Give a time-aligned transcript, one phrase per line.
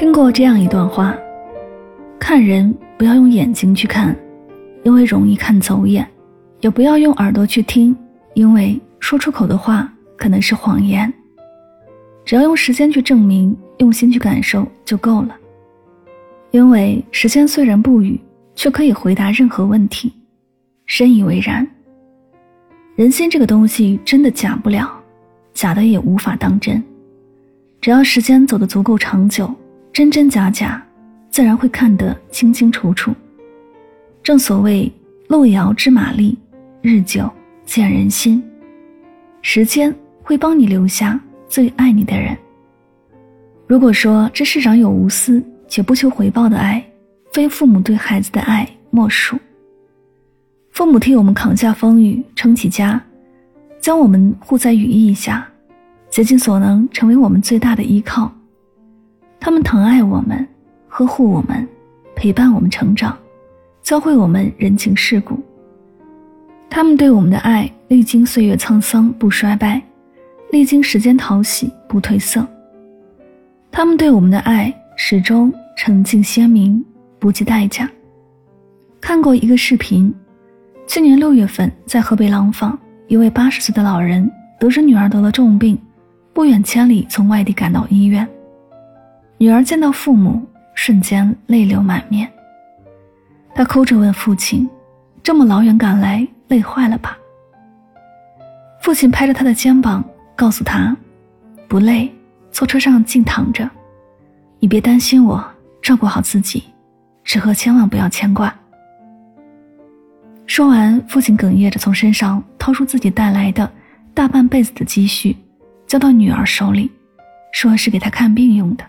[0.00, 1.14] 听过这样一段话：
[2.18, 4.16] 看人不要用眼睛去看，
[4.82, 6.02] 因为容易看走眼；
[6.60, 7.94] 也不要用耳朵去听，
[8.32, 11.12] 因为说出口的话可能是谎言。
[12.24, 15.36] 只要用时间去证明，用心去感受就够了。
[16.50, 18.18] 因为时间虽然不语，
[18.54, 20.10] 却可以回答任何问题。
[20.86, 21.68] 深以为然。
[22.96, 24.90] 人心这个东西真的假不了，
[25.52, 26.82] 假的也无法当真。
[27.82, 29.54] 只要时间走得足够长久。
[30.00, 30.82] 真真假假，
[31.28, 33.14] 自然会看得清清楚楚。
[34.22, 34.90] 正所谓
[35.28, 36.38] 路遥知马力，
[36.80, 37.30] 日久
[37.66, 38.42] 见人心。
[39.42, 42.34] 时间会帮你留下最爱你的人。
[43.66, 46.82] 如果说这世上有无私且不求回报的爱，
[47.34, 49.36] 非父母对孩子的爱莫属。
[50.70, 52.98] 父母替我们扛下风雨，撑起家，
[53.82, 55.46] 将我们护在羽翼下，
[56.08, 58.32] 竭尽所能成为我们最大的依靠。
[59.40, 60.46] 他们疼爱我们，
[60.86, 61.66] 呵护我们，
[62.14, 63.16] 陪伴我们成长，
[63.82, 65.40] 教会我们人情世故。
[66.68, 69.80] 他们对我们的爱，历经岁月沧桑不衰败，
[70.50, 72.46] 历经时间淘洗不褪色。
[73.72, 76.84] 他们对我们的爱，始终澄净鲜明，
[77.18, 77.90] 不计代价。
[79.00, 80.14] 看过一个视频，
[80.86, 82.78] 去年六月份在河北廊坊，
[83.08, 84.30] 一位八十岁的老人
[84.60, 85.78] 得知女儿得了重病，
[86.34, 88.28] 不远千里从外地赶到医院。
[89.42, 92.30] 女儿见到父母，瞬间泪流满面。
[93.54, 94.68] 她哭着问父亲
[95.24, 97.16] ：“这么老远赶来，累坏了吧？”
[98.82, 100.04] 父亲拍着他的肩膀，
[100.36, 100.94] 告诉他
[101.66, 102.12] ：“不累，
[102.50, 103.66] 坐车上静躺着，
[104.58, 105.42] 你别担心我，
[105.80, 106.64] 照顾好自己，
[107.24, 108.54] 吃喝千万不要牵挂。”
[110.44, 113.72] 说完，父亲哽咽着从身上掏出自己带来的
[114.12, 115.34] 大半辈子的积蓄，
[115.86, 116.90] 交到女儿手里，
[117.54, 118.84] 说是给她看病用的。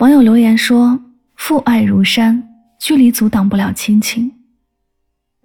[0.00, 0.98] 网友留言说
[1.36, 2.42] ：“父爱如山，
[2.78, 4.32] 距离阻挡不了亲情。”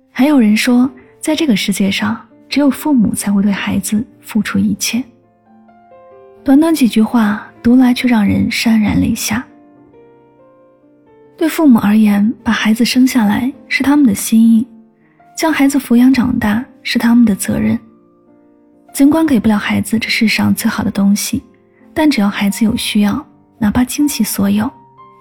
[0.10, 0.90] 还有人说，
[1.20, 5.04] 在这个世界上，只有父母才会对孩子付出一切。
[6.42, 9.46] 短短几句话，读来却让人潸然泪下。
[11.36, 14.66] 对父母而言，把孩子生下来是他们的心意，
[15.38, 17.78] 将孩子抚养长大是他们的责任。
[18.94, 21.44] 尽管给不了孩子这世上最好的东西，
[21.94, 23.22] 但只要孩子有需要。
[23.58, 24.70] 哪怕倾其所有，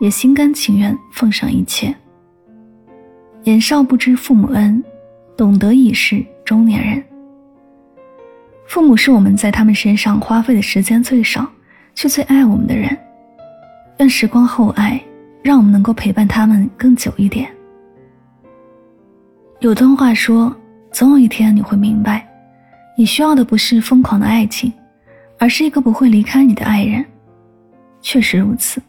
[0.00, 1.94] 也心甘情愿奉上一切。
[3.42, 4.82] 年少不知父母恩，
[5.36, 7.02] 懂得已是中年人。
[8.66, 11.46] 父母是我们在他们身上花费的时间最少，
[11.94, 12.96] 却最爱我们的人。
[13.98, 15.00] 愿时光厚爱，
[15.42, 17.48] 让我们能够陪伴他们更久一点。
[19.60, 20.54] 有段话说
[20.90, 22.26] ：“总有一天你会明白，
[22.98, 24.72] 你需要的不是疯狂的爱情，
[25.38, 27.04] 而是一个不会离开你的爱人。”
[28.04, 28.82] 确实如此，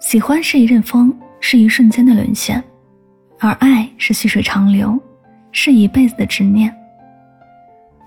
[0.00, 2.58] 喜欢是一阵风，是一瞬间的沦陷；
[3.38, 4.98] 而爱是细水长流，
[5.52, 6.74] 是一辈子的执念。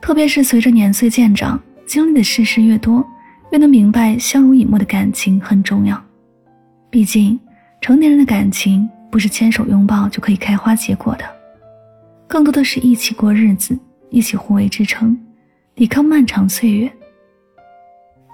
[0.02, 3.08] 特别是随着年岁渐长，经历的世事越多，
[3.52, 6.04] 越能明白相濡以沫的感情很重要。
[6.90, 7.40] 毕竟，
[7.80, 11.26] 成年人的感情不是牵手拥抱就可以开花结果的，
[12.28, 13.78] 更多的是一起过日子，
[14.10, 15.16] 一起互为支撑，
[15.76, 16.92] 抵抗漫长岁月。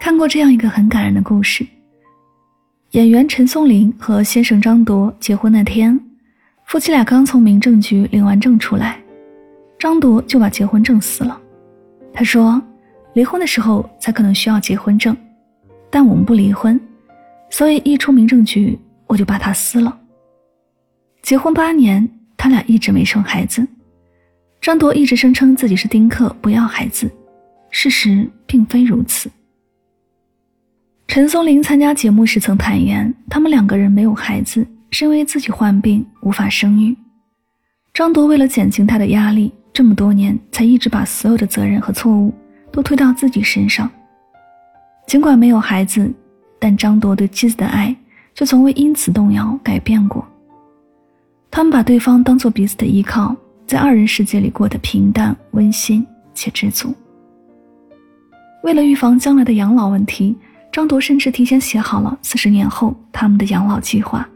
[0.05, 1.65] 看过这样一个很感人的故事：
[2.91, 5.99] 演员陈松伶和先生张铎结婚那天，
[6.67, 9.01] 夫妻俩刚从民政局领完证出来，
[9.79, 11.41] 张铎就把结婚证撕了。
[12.13, 12.61] 他说
[13.15, 15.17] ：“离婚的时候才可能需要结婚证，
[15.89, 16.79] 但我们不离婚，
[17.49, 18.77] 所以一出民政局
[19.07, 19.99] 我就把它撕了。”
[21.23, 22.07] 结婚八年，
[22.37, 23.67] 他俩一直没生孩子。
[24.61, 27.11] 张铎一直声称自己是丁克，不要孩子，
[27.71, 29.31] 事实并非如此。
[31.07, 36.95] 陈松伶参加节目时曾坦言，他们两个人没有孩子，是因为自己患病无法生育。
[37.93, 42.33] 张铎为了减轻他的压力，这么多年才一直把所有的责任和错误
[42.71, 43.89] 都推到自己身上。
[45.07, 46.11] 尽管没有孩子，
[46.59, 47.95] 但张铎对妻子的爱
[48.33, 50.25] 却从未因此动摇改变过。
[51.49, 53.33] 他们把对方当做彼此的依靠，
[53.65, 56.93] 在二人世界里过得平淡、温馨且知足。
[58.63, 60.35] 为了预防将来的养老问题，
[60.75, 64.27] 张铎甚至提前写好了四十年后他们的养老计划。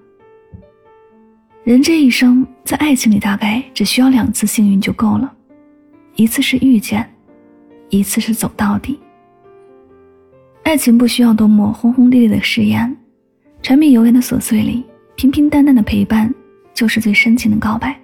[1.65, 5.29] 人这一生，在爱情里大概只需要两次幸运就够了，
[6.15, 7.05] 一次是遇见，
[7.89, 8.97] 一次是走到底。
[10.63, 12.95] 爱情不需要多么轰轰烈烈的誓言，
[13.61, 14.85] 柴米油盐的琐碎里，
[15.17, 16.33] 平平淡淡的陪伴
[16.73, 17.99] 就是最深情的告白。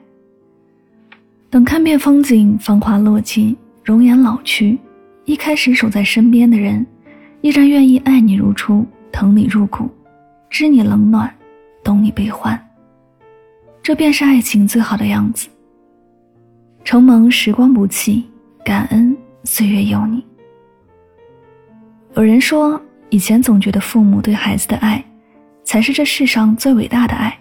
[1.50, 4.78] 等看遍风景，繁华落尽，容颜老去，
[5.24, 6.86] 一开始守在身边的人，
[7.46, 9.88] 依然愿意爱你如初，疼你入骨，
[10.50, 11.32] 知你冷暖，
[11.84, 12.60] 懂你悲欢。
[13.84, 15.48] 这便是爱情最好的样子。
[16.84, 18.26] 承蒙时光不弃，
[18.64, 20.26] 感恩岁月有你。
[22.16, 22.82] 有人说，
[23.12, 25.06] 以前总觉得父母对孩子的爱，
[25.64, 27.38] 才是这世上最伟大的爱。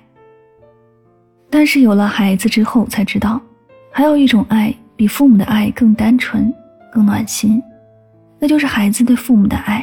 [1.49, 3.41] 但是有了孩子之后，才知道，
[3.91, 6.53] 还有一种爱比父母的爱更单纯、
[6.93, 7.63] 更暖心，
[8.39, 9.83] 那就是孩子对父母的爱。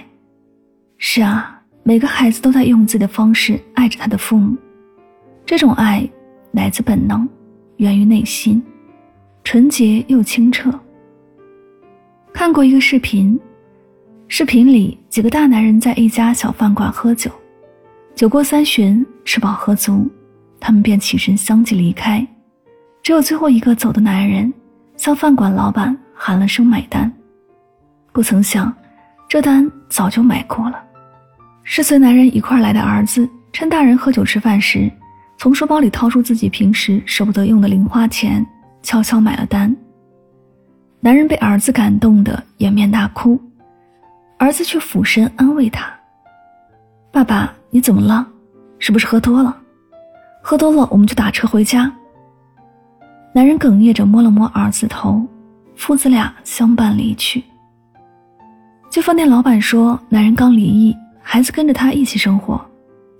[1.03, 4.55] 是啊，每个孩子都在用自己的方式爱着他的父母，
[5.45, 6.07] 这种爱。
[6.51, 7.27] 来自本能，
[7.77, 8.61] 源于内心，
[9.41, 10.69] 纯洁又清澈。
[12.33, 13.39] 看过一个视频，
[14.27, 17.31] 视频里几个大男人在一家小饭馆喝酒，
[18.15, 20.11] 酒过三巡，吃饱喝足，
[20.59, 22.27] 他们便起身相继离开，
[23.01, 24.53] 只有最后一个走的男人
[24.97, 27.09] 向饭馆老板喊了声买单，
[28.11, 28.75] 不曾想，
[29.29, 30.83] 这单早就买过了，
[31.73, 34.91] 是随男人一块来的儿子，趁大人喝酒吃饭时。
[35.37, 38.45] 从书包里掏出自己平时舍不得用的零花钱，
[38.83, 39.73] 悄悄买了单。
[40.99, 43.39] 男人被儿子感动的掩面大哭，
[44.37, 45.89] 儿子却俯身安慰他
[47.09, 48.27] ：“爸爸，你怎么了？
[48.77, 49.55] 是不是喝多了？
[50.43, 51.89] 喝多了我们就打车回家。”
[53.33, 55.25] 男人哽咽着摸了摸儿子头，
[55.77, 57.41] 父子俩相伴离去。
[58.89, 62.63] 据饭店老板说，男人刚离异，孩子跟着他一起生活，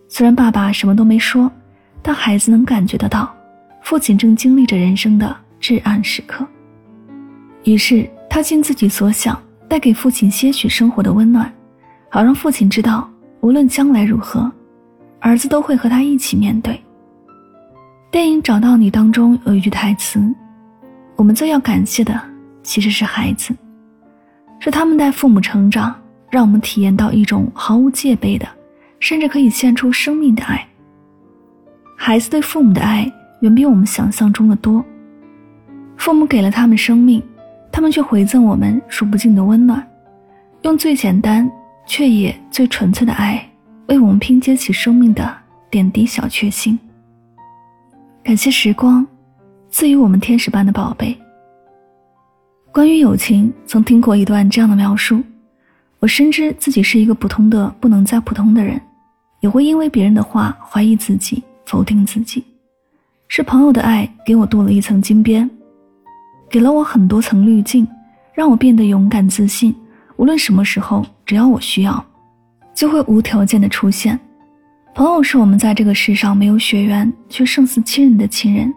[0.08, 1.52] 虽然爸爸什么都没说。
[2.04, 3.32] 但孩子能感觉得到，
[3.84, 6.44] 父亲正经历着人生的至暗时刻。
[7.64, 11.54] 于是他尽自己所想，带给父亲些许生活的温暖，
[12.10, 13.08] 好让父亲知道，
[13.42, 14.52] 无论将来如何，
[15.20, 16.82] 儿子都会和他一起面对。
[18.10, 20.20] 电影《找到你》当中有一句台词
[21.16, 22.20] ：“我们最要感谢的
[22.64, 23.56] 其实是孩子，
[24.58, 25.96] 是他们带父母成长，
[26.32, 28.48] 让我们体验到一种毫无戒备的，
[29.00, 30.66] 甚至可以献出生命的爱。”
[31.96, 33.12] 孩子对父母的爱
[33.42, 34.84] 远比我们想象中的多。
[35.98, 37.22] 父母给了他们生命，
[37.72, 39.88] 他们却回赠我们数不尽的温暖，
[40.64, 41.48] 用最简单
[41.86, 43.48] 却也最纯粹的爱，
[43.88, 45.32] 为我们拼接起生命的
[45.70, 46.80] 点滴小确幸。
[48.24, 49.06] 感谢时光，
[49.70, 51.16] 赐予我们天使般的宝贝。
[52.72, 55.22] 关于友情，曾听过一段这样的描述：
[56.02, 58.82] 我深知自己是一个普通的不能再普通的人，
[59.40, 61.42] 也会因为别人的话怀疑自己。
[61.64, 62.44] 否定自己，
[63.30, 65.50] 是朋友的爱给我镀了一层金边，
[66.50, 67.88] 给了我很多层滤镜，
[68.34, 69.74] 让我变得勇敢自信。
[70.18, 72.06] 无论什么时候，只要我需要，
[72.74, 74.20] 就会无条件的出现。
[74.94, 78.74] 朋友是我们在这个世上没有血缘却胜似亲人的亲人，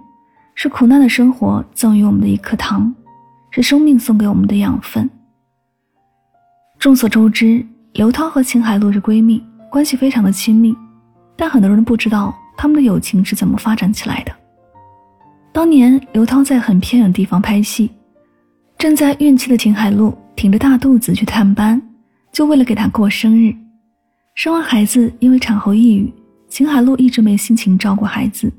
[0.55, 2.95] 是苦难的生活赠予我们的一颗糖，
[3.51, 5.11] 是生命送给我们的养分。
[6.85, 7.65] 众所周知，
[7.95, 10.77] 刘涛和秦海璐是闺蜜，关系非常的亲密，
[11.35, 12.37] 但很多人不知道。
[12.59, 14.33] 他们的友情是怎么发展起来的？
[15.51, 17.91] 当年刘涛在很偏远的地方拍戏，
[18.77, 21.81] 正在孕期的秦海璐挺着大肚子去探班，
[22.31, 23.57] 就为了给她过生日。
[24.35, 26.13] 生完孩子，因为产后抑郁，
[26.49, 28.53] 秦海璐一直没心情照顾孩子，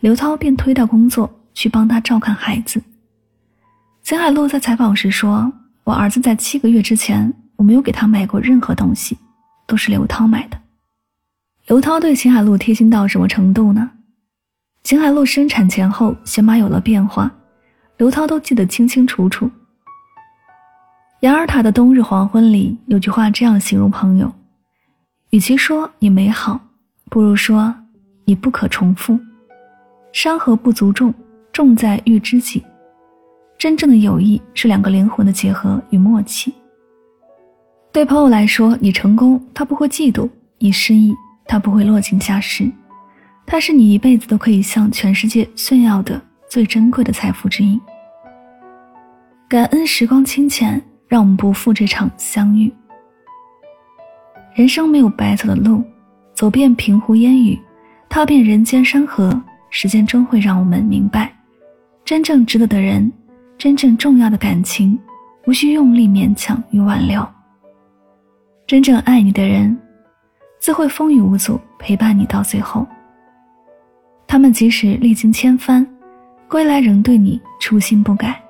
[0.00, 2.82] 刘涛便推掉工作去帮她照看孩子。
[4.02, 5.52] 秦海璐在采访时说
[5.86, 9.18] ：“我儿子在七个月之前，我没有给他买过任何东西，
[9.66, 10.58] 都是刘涛买的。”
[11.68, 13.90] 刘涛对秦海璐贴心到什么程度呢？
[14.82, 17.30] 秦海璐生产前后鞋码有了变化，
[17.98, 19.50] 刘涛都记得清清楚楚。
[21.20, 24.32] 雅尔塔的冬日黄昏里有句话这样形容朋友：
[25.28, 26.58] 与其说你美好，
[27.10, 27.74] 不如说
[28.24, 29.20] 你不可重复。
[30.14, 31.12] 山河不足重，
[31.52, 32.64] 重在遇知己。
[33.58, 36.54] 真正的友谊是两个灵魂的结合与默契。
[37.92, 40.28] 对朋友来说，你成功，他不会嫉妒；
[40.58, 41.14] 你失意。
[41.46, 42.70] 他不会落井下石，
[43.44, 47.80] 他是你一辈子都可以向全世界炫耀的最珍贵的财富之一。
[49.48, 52.72] 感恩时光清浅，让我们不负这场相遇。
[54.54, 55.82] 人生没有白走的路，
[56.32, 57.58] 走遍平湖烟雨，
[58.08, 61.34] 踏遍人间山河，时间终会让我们明白，
[62.04, 63.12] 真正值得的人，
[63.58, 64.96] 真正重要的感情，
[65.48, 67.26] 无需用力勉强与挽留。
[68.70, 69.76] 真正爱你的人，
[70.60, 72.86] 自会风雨无阻陪伴你到最后。
[74.28, 75.84] 他们即使历经千帆，
[76.48, 78.40] 归来仍对你初心不改。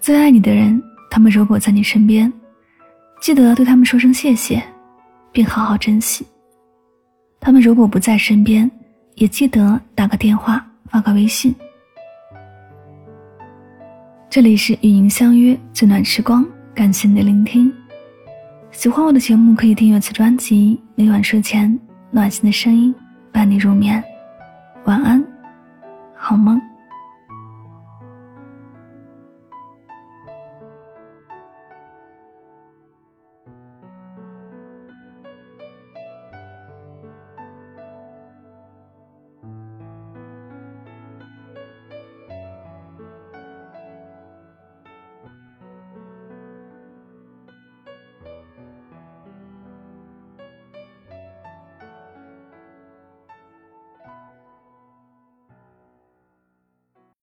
[0.00, 0.78] 最爱你的人，
[1.10, 2.30] 他们如果在你身边，
[3.22, 4.62] 记得对他们说声谢谢，
[5.32, 6.22] 并好好珍惜。
[7.40, 8.70] 他们如果不在身边，
[9.14, 11.54] 也记得打个电话，发个微信。
[14.28, 17.72] 这里是与您相约最暖时光，感谢你的聆听。
[18.72, 20.82] 喜欢我的节目，可以订阅此专辑。
[20.94, 21.78] 每晚睡前，
[22.10, 22.92] 暖心的声音。
[23.30, 24.02] 伴你入眠，
[24.84, 25.22] 晚安，
[26.16, 26.60] 好梦。